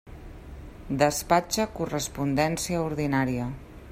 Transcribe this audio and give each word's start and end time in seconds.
Despatxa 1.01 1.67
correspondència 1.81 2.83
ordinària. 2.87 3.49